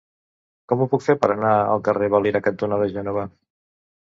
Com 0.71 0.79
ho 0.79 0.87
puc 0.93 1.03
fer 1.07 1.15
per 1.25 1.29
anar 1.33 1.51
al 1.75 1.83
carrer 1.89 2.09
Valira 2.15 2.43
cantonada 2.49 2.89
Gènova? 2.97 3.29